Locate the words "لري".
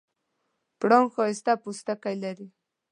2.23-2.47